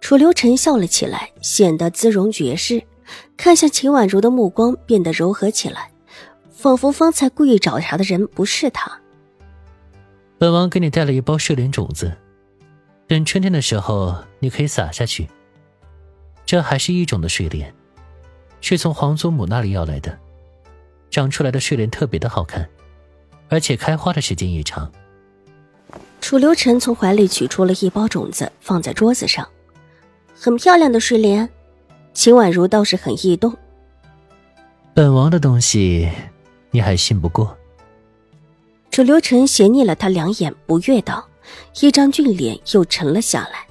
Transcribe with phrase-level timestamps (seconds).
[0.00, 2.82] 楚留臣笑了起来，显得姿容绝世，
[3.36, 5.90] 看向秦婉如的目光变得柔和起来，
[6.50, 9.00] 仿佛方才故意找茬的人不是他。
[10.38, 12.16] 本王给你带了一包睡莲种子，
[13.06, 15.28] 等春天的时候你可以撒下去。
[16.46, 17.74] 这还是一种的睡莲，
[18.60, 20.16] 是从皇祖母那里要来的，
[21.10, 22.66] 长出来的睡莲特别的好看，
[23.48, 24.90] 而且开花的时间也长。
[26.20, 29.46] 楚留臣从怀里取出了一包种子，放在桌子上。
[30.40, 31.48] 很漂亮的睡莲，
[32.14, 33.52] 秦婉如倒是很异动。
[34.94, 36.08] 本王的东西，
[36.70, 37.56] 你还信不过？
[38.92, 41.26] 楚留臣斜睨了他两眼，不悦道，
[41.80, 43.66] 一张俊脸又沉了下来。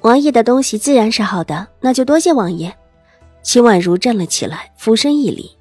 [0.00, 2.76] 王爷的东西自然是好的，那就多谢王爷。
[3.44, 5.56] 秦婉如站了起来，俯身一礼。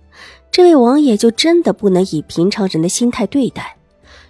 [0.50, 3.78] 这位王爷就真的不能以平常人的心态对待？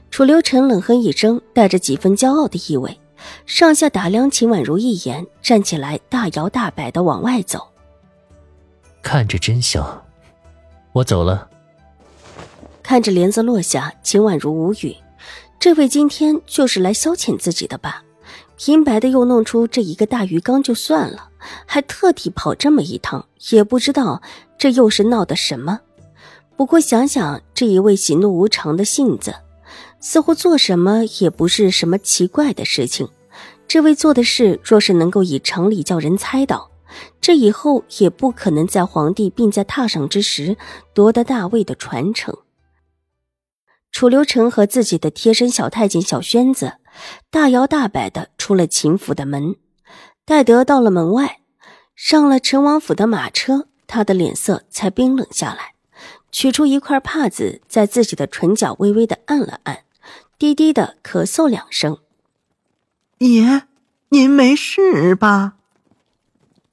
[0.09, 2.97] 楚留臣冷哼一声，带着几分骄傲的意味。
[3.45, 7.67] 上下打量秦婉如一眼，站起来，大摇大摆的往外走。
[9.01, 10.03] 看着真香，
[10.93, 11.49] 我走了。
[12.83, 14.95] 看着帘子落下，秦婉如无语。
[15.59, 18.03] 这位今天就是来消遣自己的吧？
[18.57, 21.29] 平白的又弄出这一个大鱼缸就算了，
[21.65, 24.21] 还特地跑这么一趟，也不知道
[24.57, 25.79] 这又是闹的什么。
[26.55, 29.33] 不过想想这一位喜怒无常的性子。
[29.99, 33.09] 似乎做什么也不是什么奇怪的事情。
[33.67, 36.71] 这位做的事，若是能够以常理叫人猜到，
[37.21, 40.57] 这以后也不可能在皇帝病在榻上之时
[40.93, 42.37] 夺得大位的传承。
[43.91, 46.73] 楚留臣和自己的贴身小太监小轩子，
[47.29, 49.55] 大摇大摆的出了秦府的门。
[50.25, 51.39] 待得到了门外，
[51.95, 55.73] 上了陈王府的马车，他的脸色才冰冷下来，
[56.31, 59.83] 取出一块帕子，在自己的唇角微微的按了按。
[60.37, 61.99] 低低的咳嗽两声，
[63.19, 63.67] 爷，
[64.09, 65.53] 您没事吧？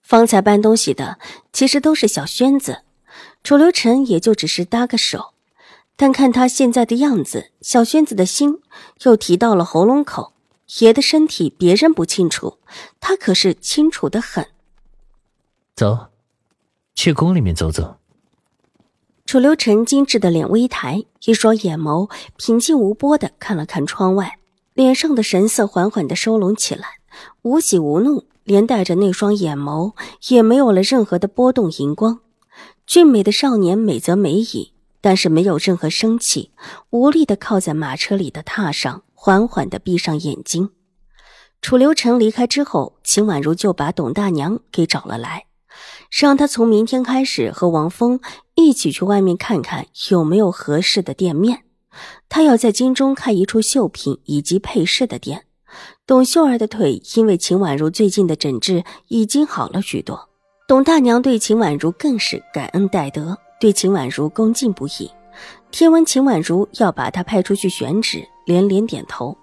[0.01, 1.19] 方才搬东西的
[1.53, 2.85] 其实都是小轩子，
[3.45, 5.35] 楚留臣也就只是搭个手。
[5.97, 8.63] 但看他现在的样子，小轩子的心
[9.03, 10.33] 又提到了喉咙口。
[10.81, 12.59] 爷的身体别人不清楚，
[13.01, 14.47] 他可是清楚的很。
[15.75, 16.09] 走，
[16.95, 17.98] 去宫里面走走。
[19.29, 24.39] 楚留臣精致的脸微抬，一双眼眸平静无波的看了看窗外，
[24.73, 26.87] 脸上的神色缓缓的收拢起来，
[27.43, 29.93] 无喜无怒，连带着那双眼眸
[30.29, 32.21] 也没有了任何的波动荧光。
[32.87, 34.73] 俊美的少年美则美矣，
[35.03, 36.53] 但是没有任何生气，
[36.89, 40.71] 无力的靠在马车里的榻上，缓缓的闭上眼睛。
[41.61, 45.48] 楚留臣离开之后，秦婉如就把董大娘给找了来。
[46.11, 48.21] 让他从明天开始和王峰
[48.55, 51.65] 一起去外面看看有没有合适的店面。
[52.29, 55.45] 他要在京中开一处绣品以及配饰的店。
[56.07, 60.29] 董秀儿的腿因为秦婉如最近的诊治已经好了许多。
[60.67, 65.11] 董大娘对秦婉如更是感恩戴德，对秦婉如恭敬不已。
[65.71, 69.37] 听闻秦婉如要把她派出去选址，连连点头。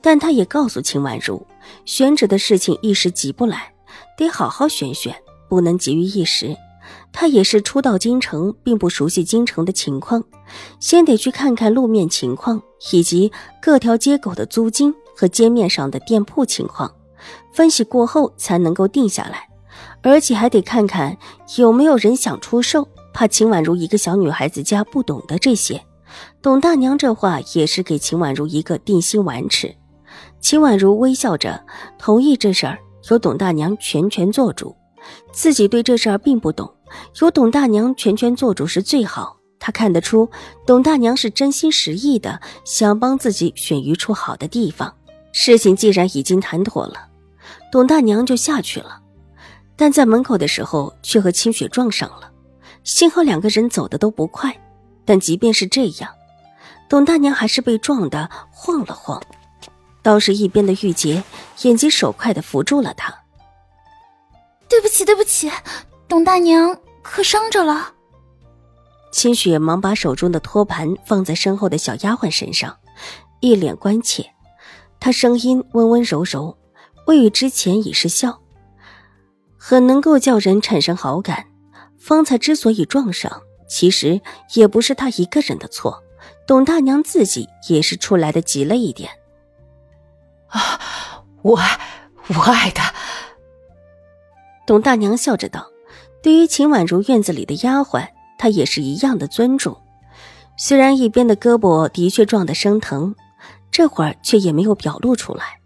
[0.00, 1.44] 但他也告诉秦婉如，
[1.86, 3.72] 选址的事情一时急不来，
[4.18, 5.16] 得好好选选。
[5.52, 6.56] 不能急于一时，
[7.12, 10.24] 他也是初到京城，并不熟悉京城的情况，
[10.80, 13.30] 先得去看看路面情况，以及
[13.60, 16.90] 各条街口的租金和街面上的店铺情况，
[17.52, 19.46] 分析过后才能够定下来，
[20.00, 21.18] 而且还得看看
[21.58, 22.88] 有没有人想出售。
[23.12, 25.84] 怕秦婉如一个小女孩子家不懂得这些，
[26.40, 29.76] 董大娘这话也是给秦婉如一个定心丸吃。
[30.40, 31.62] 秦婉如微笑着
[31.98, 32.78] 同意这事儿，
[33.10, 34.74] 由董大娘全权做主。
[35.32, 36.72] 自己对这事儿并不懂，
[37.20, 39.36] 有董大娘全权做主是最好。
[39.58, 40.28] 他看得出，
[40.66, 44.92] 董大娘是真心实意的想帮自己选一处好的地方。
[45.30, 47.06] 事情既然已经谈妥了，
[47.70, 49.00] 董大娘就下去了。
[49.76, 52.30] 但在门口的时候，却和清雪撞上了。
[52.84, 54.52] 幸好两个人走的都不快，
[55.04, 56.10] 但即便是这样，
[56.88, 59.22] 董大娘还是被撞得晃了晃。
[60.02, 61.22] 倒是一边的玉洁
[61.62, 63.21] 眼疾手快的扶住了她。
[64.72, 65.52] 对不起，对不起，
[66.08, 67.92] 董大娘可伤着了。
[69.10, 72.74] 清雪忙把手中的托盘放在身后的小丫鬟身上，
[73.40, 74.32] 一脸关切。
[74.98, 76.56] 她声音温温柔柔，
[77.06, 78.40] 未语之前已是笑。
[79.58, 81.44] 很能够叫人产生好感。
[81.98, 84.22] 方才之所以撞上，其实
[84.54, 86.02] 也不是她一个人的错，
[86.46, 89.10] 董大娘自己也是出来的急了一点。
[90.48, 90.80] 啊，
[91.42, 91.78] 我爱，
[92.34, 92.94] 我爱他。
[94.66, 95.66] 董大娘笑着道
[96.22, 98.06] ：“对于秦婉如院子里的丫鬟，
[98.38, 99.76] 她也是一样的尊重。
[100.56, 103.14] 虽然一边的胳膊的确撞得生疼，
[103.70, 105.60] 这会儿却也没有表露出来。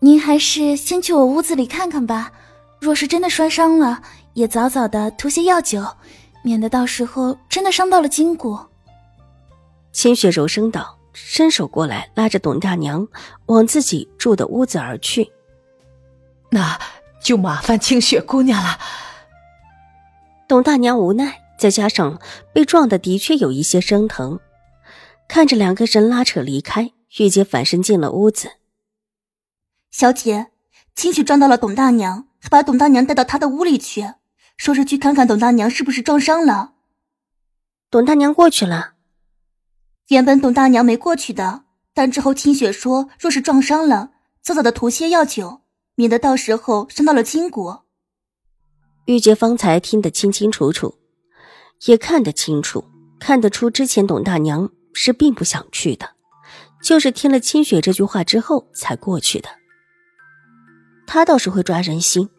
[0.00, 2.32] 您还是先去我屋子里看看吧。
[2.80, 4.02] 若是真的摔伤了。”
[4.34, 5.84] 也早早的涂些药酒，
[6.44, 8.56] 免得到时候真的伤到了筋骨。
[9.90, 13.04] 清雪柔声道，伸手过来拉着董大娘
[13.46, 15.28] 往自己住的屋子而去。
[16.50, 16.78] 那
[17.22, 18.78] 就麻烦清雪姑娘了。
[20.46, 22.20] 董大娘无奈，再加上
[22.52, 24.40] 被撞的的确有一些生疼，
[25.28, 28.52] 看着两个人拉扯离开，玉洁反身进了屋子。
[29.90, 30.48] 小姐，
[30.94, 34.14] 清雪撞到了董大娘，还把董大娘带到她的屋里去。
[34.56, 36.72] 说是去看看董大娘是不是撞伤了。
[37.90, 38.94] 董大娘过去了。
[40.08, 41.62] 原本董大娘没过去的，
[41.94, 44.10] 但之后清雪说，若是撞伤了，
[44.42, 45.60] 早早的涂些药酒，
[45.98, 47.74] 免得到时候伤到了筋骨。
[49.06, 50.94] 玉洁方才听得清清楚楚，
[51.86, 52.84] 也看得清楚，
[53.18, 56.08] 看得出之前董大娘是并不想去的，
[56.84, 59.48] 就是听了清雪这句话之后才过去的。
[61.04, 62.30] 她倒是会抓人心。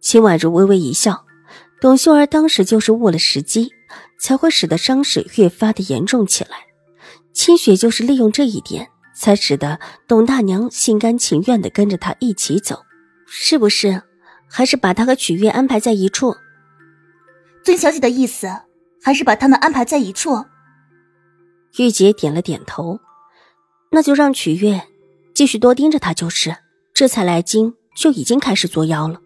[0.00, 1.24] 秦婉如微微一笑，
[1.80, 3.70] 董秀儿当时就是误了时机，
[4.18, 6.56] 才会使得伤势越发的严重起来。
[7.32, 12.84] 清雪就是利用这一点，才使得董大娘心甘情愿的跟着他一起走，
[13.26, 14.02] 是不是？
[14.46, 16.36] 还是把他和曲月安排在一处？
[17.64, 18.46] 尊小姐的意思，
[19.02, 20.44] 还是把他们安排在一处？
[21.78, 23.00] 玉洁点了点头，
[23.90, 24.80] 那就让曲月
[25.34, 26.54] 继续多盯着他就是。
[26.92, 29.20] 这才来京就已经开始作妖了。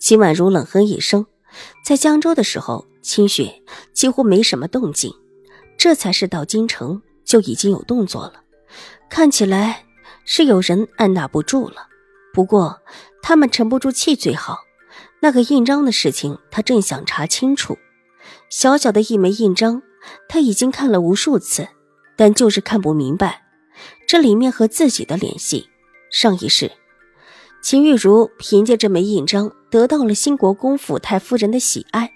[0.00, 1.24] 秦婉如冷哼一声，
[1.84, 5.14] 在江州的时候，清雪几乎没什么动静，
[5.78, 8.42] 这才是到京城就已经有动作了。
[9.10, 9.84] 看起来
[10.24, 11.88] 是有人按捺不住了，
[12.32, 12.80] 不过
[13.20, 14.60] 他们沉不住气最好。
[15.20, 17.76] 那个印章的事情，他正想查清楚。
[18.48, 19.82] 小小的一枚印章，
[20.28, 21.68] 他已经看了无数次，
[22.16, 23.42] 但就是看不明白
[24.06, 25.68] 这里面和自己的联系。
[26.10, 26.70] 上一世。
[27.62, 32.10] 秦玉茹凭借这枚印章得到了兴国公府太夫人的喜爱，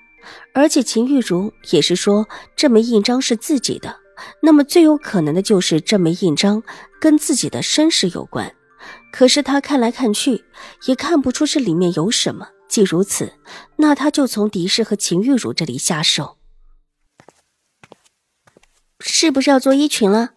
[0.54, 2.26] 而且秦玉茹也是说
[2.56, 3.94] 这枚印章是自己的，
[4.40, 6.62] 那么最有可能的就是这枚印章
[7.00, 8.54] 跟自己的身世有关。
[9.12, 10.44] 可是他看来看去
[10.86, 12.48] 也看不出这里面有什么。
[12.68, 13.34] 既如此，
[13.76, 16.38] 那他就从狄氏和秦玉茹这里下手。
[19.00, 20.30] 是不是要做衣裙了？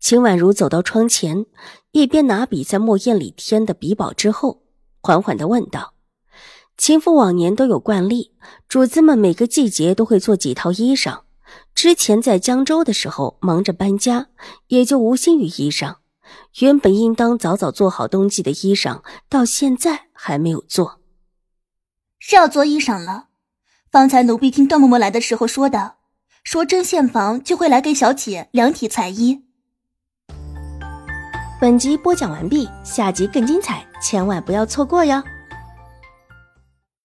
[0.00, 1.46] 秦婉如走到窗前。
[1.92, 4.62] 一边拿笔在墨砚里添的笔宝之后，
[5.00, 5.94] 缓缓的问道
[6.76, 8.32] ：“秦府往年都有惯例，
[8.68, 11.20] 主子们每个季节都会做几套衣裳。
[11.74, 14.28] 之前在江州的时候忙着搬家，
[14.68, 15.96] 也就无心于衣裳。
[16.60, 21.00] 原本应当早早做好冬季的衣裳，到现在还没有做。
[22.18, 23.26] 是要做衣裳了。
[23.90, 25.94] 方才奴婢听段嬷嬷来的时候说的，
[26.42, 29.42] 说针线房就会来给小姐量体裁衣。”
[31.60, 35.22] 本集播讲完毕，下集更精彩，千万不要错过哟。